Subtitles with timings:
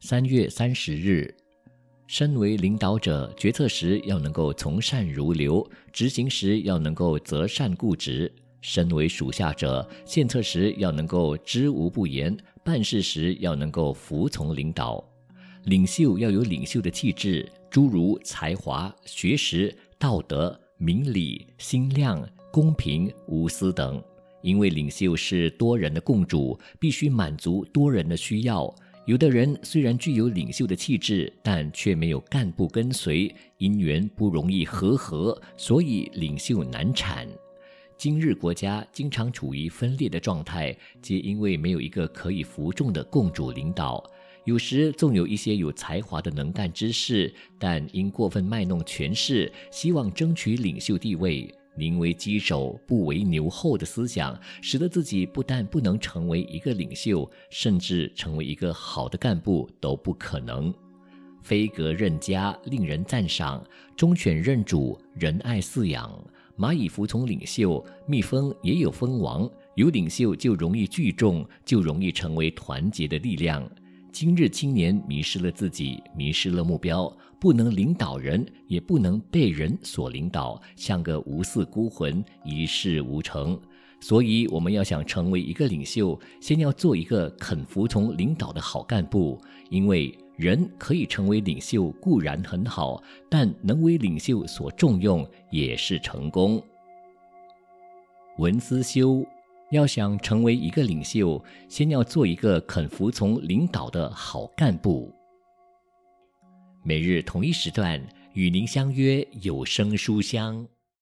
[0.00, 1.34] 三月三十日，
[2.06, 8.30] 身为领导者，决策时要能够从善如流，执行时要能够择善固执；
[8.60, 12.34] 身为属下者，献策时要能够知无不言，
[12.64, 15.04] 办事时要能够服从领导。
[15.64, 24.00] 领袖要有领袖的气质，诸如才华、学识、道德、明理、心量、公平、无私等。
[24.42, 28.72] 因为领袖是多人的共主，必须满足多人的需要。
[29.08, 37.26] 有的人虽然具有领袖的气质，但却没有干部跟随，因缘不容易和合，所以领袖难产。
[37.96, 44.04] 今日国家经常处于分裂的状态，皆因为没有一个可以服众的共主领导。
[44.44, 51.50] 有时纵有一些有才华的能干之士，但因过分卖弄权势，希望争取领袖地位。
[51.78, 60.74] 宁为鸡首不为牛后的思想，使得自己不但不能成为一个领袖，甚至成为一个好的干部都不可能。
[61.40, 63.62] 飞鸽任家，令人赞赏；
[63.96, 66.12] 忠犬任主，人爱饲养。
[66.58, 69.48] 蚂蚁服从领袖，蜜蜂也有蜂王。
[69.76, 73.66] 有领袖就容易聚众，就容易成为团结的力量。
[74.20, 83.56] 今日青年迷失了自己，迷失了目标，不能领导人，也不能被人所领导，像个无嗣孤魂，一事无成。
[84.00, 89.40] 所以，我们要想成为一个领袖，先要做一个肯服从领导的好干部。
[89.70, 96.60] 因为人可以成为领袖固然很好，但能为领袖所重用也是成功。
[98.38, 99.24] 文思修。
[99.70, 105.14] 要想成为一个领袖，先要做一个肯服从领导的好干部。
[106.82, 108.00] 每日同一时段
[108.32, 110.66] 与您相约有声书香。